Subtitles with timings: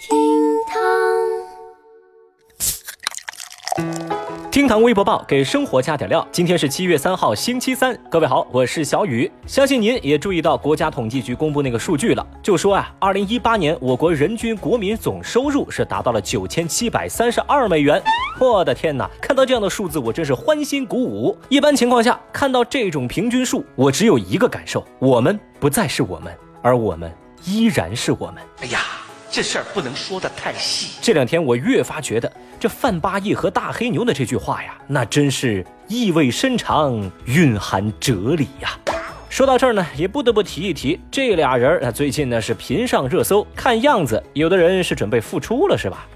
[0.00, 0.16] 厅
[0.66, 0.78] 堂，
[4.50, 6.26] 厅堂微博报给生活加点料。
[6.32, 7.94] 今天是七月三号，星期三。
[8.10, 9.30] 各位好，我是小雨。
[9.46, 18.02] 相信您也注意到国家统计局公布那个数据了，就说啊，二零一八年我国人均国民总收入是达到了九千七百三十二美元。
[18.38, 21.36] 我的天哪，看到这样的数字，我真是欢欣鼓舞。
[21.50, 27.12] 一般情况下，看到这种平均数，我只有一个感受：我们不再是我们，而我们
[27.44, 28.36] 依然是我们。
[28.62, 28.80] 哎呀！
[29.30, 30.98] 这事儿不能说的太细。
[31.00, 38.76] 这两天我越发觉得，这范八义和大黑牛的这句话呀，那真是意味深长，蕴含哲理呀。
[39.28, 46.08] 说到这儿呢，也不得不提一提这俩人儿啊，最近呢是频上热搜，看样子有的人是准备复出了，是吧？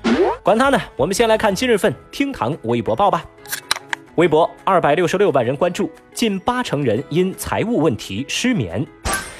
[0.42, 3.24] 管他呢，我们先来看今日份厅堂微博报吧。
[4.16, 8.84] 微博二百六十六万人关注，近八成人因财务问题失眠。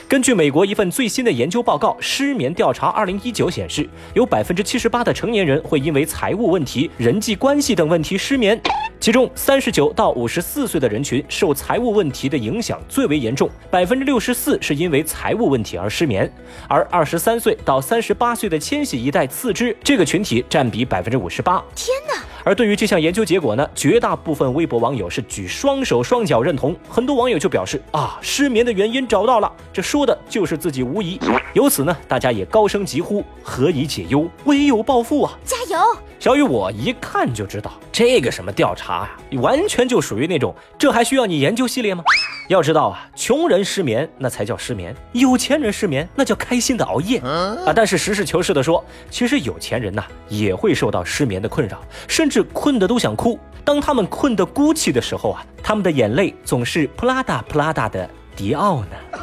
[0.07, 8.61] 根据美国一份最新的研究报告《失眠调查2019》显示，有百分之七十八的成年人会因为财务问题、人际关系等问题失眠。
[9.01, 16.31] 其中，三十九到五十四岁的人群受财务问题的影响最为严重，百分之六十四是因为财务问题而失眠。
[16.69, 21.65] 而二十三岁到三十八岁的千禧一代次之，这个群体占比百分之五十八。
[21.75, 22.14] 天哪！
[22.45, 26.77] 而对于这项研究结果呢，绝大部分微博网友是举双手双脚认同。
[26.89, 31.19] 很多网友就表示啊，失眠的原因找到了，这说的就是自己无疑。
[31.55, 35.33] 由此呢，大家也高声疾呼：何以解忧，唯有暴富啊！
[35.45, 35.79] 加油！
[36.21, 42.05] 小雨，我一看就知道，这个什么调查啊，完全就属于那种这还需要你研究系列吗？
[42.49, 47.73] 要知道啊，穷人失眠那才叫失眠，有钱人失眠那叫开心的熬夜啊。
[47.75, 53.39] 但是实事求是的说，其实有钱人呐也会受到失眠的困扰，甚至困得都想哭。
[53.65, 58.89] 当他们困得哭泣的时候啊，他们的眼泪总是普拉达普拉达的迪奥呢。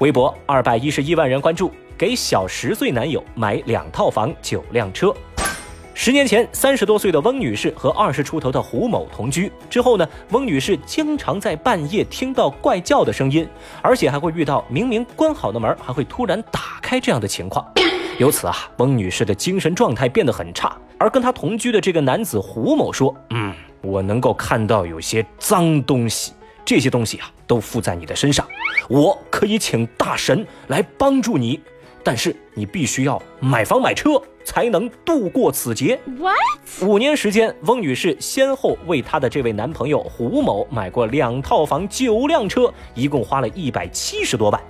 [0.00, 5.14] 微博二百一十一万人关注，给小十岁男友买两套房九辆车。
[5.96, 13.48] 十年前，三十多岁的翁女士和二十出头的胡某同居之后呢，翁女士经常在半夜听到怪叫的声音，
[13.80, 17.64] 而且还会遇到明明关好的门还会突然打开这样的情况。
[18.18, 20.76] 由此啊，翁女士的精神状态变得很差。
[20.98, 26.32] 而跟她同居的这个男子胡某说：“嗯，我能够看到有些脏东西，
[26.64, 28.44] 这些东西啊都附在你的身上，
[28.88, 31.60] 我可以请大神来帮助你，
[32.04, 35.98] 但是你必须要买房买车。”才能度过此劫。
[36.82, 44.62] 五年时间，翁女士先后为她的这位男朋友胡某买过两套房、九辆车，一共花了一百七十多万。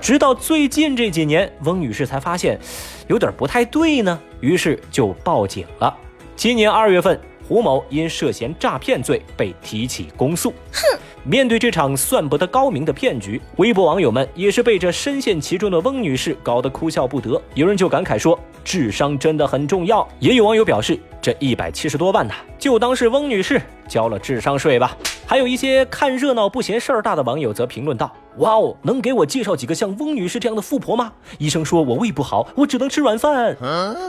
[0.00, 2.58] 直到最近这几年，翁女士才发现
[3.06, 5.96] 有点不太对呢，于是就报警了。
[6.34, 7.16] 今年二月份。
[7.48, 10.52] 胡某因涉嫌诈骗罪被提起公诉。
[10.70, 17.40] 哼，面对这场算不得高明的骗局，微博网友们也是被这深陷其中的翁女士搞得哭笑不得。
[17.54, 24.96] 有人就感慨说：“智商真的很重要。”也有网友表示：“这一百七十多万呐，就当是翁女士交了智商税吧。”
[25.28, 31.12] 还有一些看热闹不嫌事儿大的网友则评论道：“哇哦，能给我介绍几个像翁女士这样的富婆吗？
[31.36, 33.54] 医生说我胃不好，我只能吃软饭。”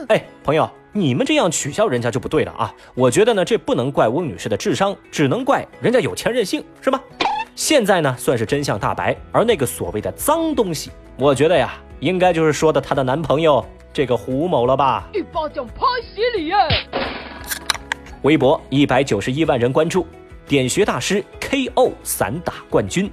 [0.07, 0.69] 哎，朋友。
[0.91, 2.73] 你们这样取笑人家就不对了啊！
[2.95, 6.99] 我觉得呢，这不能怪翁女士的智商，只能怪人家有钱任性，是吗？
[7.53, 9.15] 现在呢，算是真相大白。
[9.31, 13.63] 而那个所谓的脏东西，我觉得呀，应该就是说的她的男朋友
[13.93, 15.07] 这个胡某了吧？
[15.13, 16.55] 一巴掌拍死你耶！
[18.23, 20.07] 微博一百九十一万人关注，
[20.49, 23.07] 点穴大师 KO 散打冠军。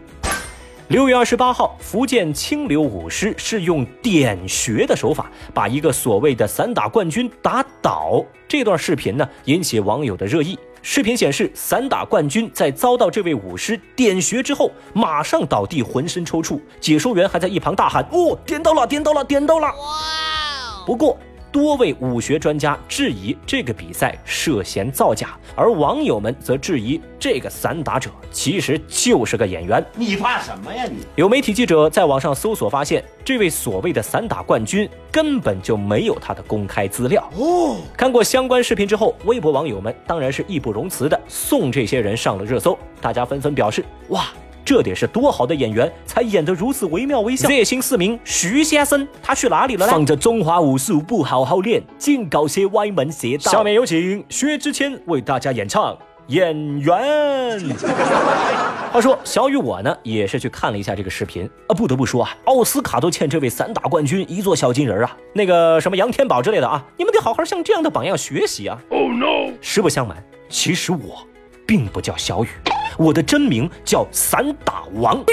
[0.89, 8.25] 六月二十八号，福建清流舞狮是用点穴的手法把一个所谓的散打冠军打倒。
[8.49, 10.59] 这段视频呢，引起网友的热议。
[10.81, 16.59] 视频显示，散打冠军在遭到这位舞狮点穴之后，马上倒地，浑身抽搐。
[16.81, 20.87] 解说员还在一旁大喊：“哦，点到了，点到了，点到了！”哇！
[20.87, 21.19] 不过。
[21.57, 29.83] 多位武学专家质疑这个比赛涉嫌造假，而网友们则质疑这个散打者其实就是个演员。
[29.95, 30.99] 你怕什么呀你？
[31.15, 37.27] 有媒体记者在网上搜索发现，这位所谓的散打冠军根本就没有他的公开资料。
[37.39, 42.79] 哦，看过相关视频之后，微博网友们当然是义不容辞的送这些人上了热搜。
[43.01, 44.27] 大家纷纷表示：哇！
[44.67, 47.49] 这得是多好的演员，才演得如此惟妙惟肖。
[47.49, 49.93] 热心市民徐先生，他去哪里了呢？
[49.93, 53.53] 放着中华武术不好好练，净搞些歪门邪道。
[53.53, 55.95] 下面有请薛之谦为大家演唱
[56.27, 57.61] 《演员》。
[58.91, 65.17] 话说小雨我呢，也是去看了一下这个视频啊，不得不说啊，奥斯卡都欠这位散打冠军一座小金人啊。
[65.33, 68.77] 那个什么杨天宝之类的啊，你们得好好向这样的榜样学习啊。
[68.91, 69.53] Oh no！
[69.61, 71.25] 实不相瞒，其实我
[71.65, 72.49] 并不叫小雨。
[72.99, 75.25] 我的真名叫散打王。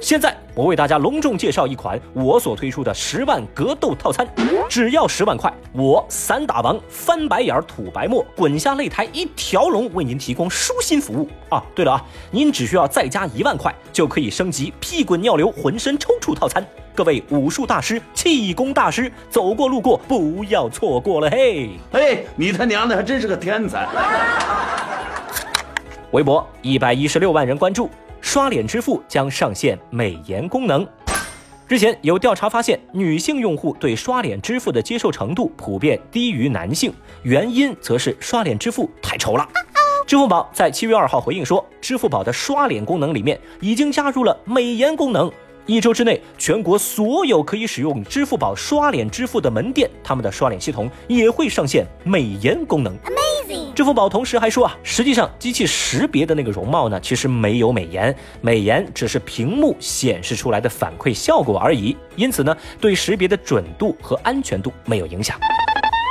[0.00, 4.26] 现在我为大家隆重介绍一款我所推出的十万格斗套餐，
[4.68, 11.60] 只要十万块，我散打王翻白眼吐白沫滚下擂台一条龙为您提供舒心服务啊！
[11.74, 16.64] 对了啊，您只需要再加一万块就可以升级屁滚尿流浑身抽搐套餐。
[16.94, 21.70] 各位武术大师、气功大师，走过路过不要错过了嘿！
[21.90, 23.84] 哎，你他娘的还真是个天才！
[26.12, 27.90] 微博一百一十六万人关注，
[28.20, 30.86] 刷脸支付将上线美颜功能。
[31.68, 36.90] 之前有调查发现，女性用户对刷脸支付的接受程度普遍低于男性，
[37.24, 39.46] 原因则是刷脸支付太丑了。
[40.06, 45.30] 支付宝在七月二号回应说，支付宝的刷脸功能里面已经加入了美颜功能。
[45.66, 52.96] 一周之内，全国所有可以使用支付宝刷脸支付的门店，他们的刷脸系统也会上线美颜功能。
[53.74, 65.38] 支付宝同时还说啊，实际上机器识别的那个容貌呢，其实没有美颜，美颜只是屏幕显示出来的反馈效果而已，因此呢，对识别的准度和安全度没有影响。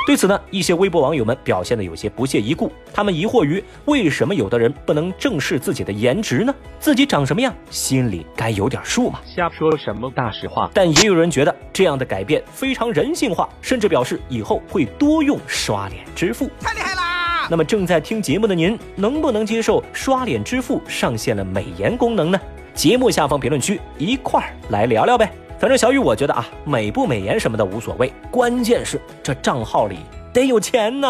[0.06, 6.54] 对此呢，一些微博网友们表现的有些不屑一顾，他们疑惑于为什么有的人不能正视自己的颜值呢？
[6.80, 9.20] 自己长什么样，心里该有点数嘛。
[9.26, 10.70] 瞎说什么大实话？
[10.72, 16.50] 但也有人觉得这样的改变非常人性化，甚至表示以后会多用刷脸支付。
[16.58, 17.07] 太厉害啦！
[17.50, 22.40] 那么正在听节目的您，能不能接受刷脸支付上线了美颜功能呢？
[22.74, 25.32] 节目下方评论区一块儿来聊聊呗。
[25.58, 29.98] 反正小雨，我觉得啊，美不美颜什么的无所谓，关键是这账号里
[30.32, 31.08] 得有钱呢。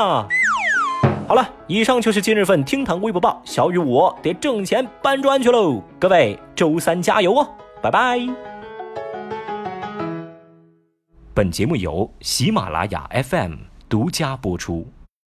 [1.26, 5.82] 好了，以上就是今日份厅堂微博报，小雨我得挣钱搬砖去喽。
[5.99, 7.46] 各位周三加油哦，
[7.82, 8.20] 拜拜。
[11.35, 13.52] 本节目由喜马拉雅 FM
[13.88, 14.87] 独家播出。